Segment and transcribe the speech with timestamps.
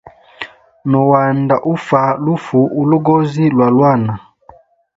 [0.89, 4.13] No anda ufa lufu ulugozi lwa lwana.